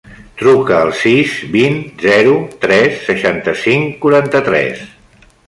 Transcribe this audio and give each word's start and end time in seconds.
Truca 0.41 0.77
al 0.85 0.93
sis, 1.01 1.35
vint, 1.55 1.77
zero, 2.07 2.33
tres, 2.65 2.97
seixanta-cinc, 3.11 3.95
quaranta-tres. 4.07 4.83